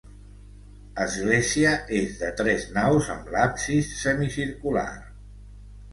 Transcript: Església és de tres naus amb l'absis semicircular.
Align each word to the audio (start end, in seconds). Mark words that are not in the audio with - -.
Església 1.05 1.73
és 1.99 2.17
de 2.23 2.31
tres 2.41 2.65
naus 2.79 3.13
amb 3.17 3.31
l'absis 3.35 3.93
semicircular. 4.03 4.91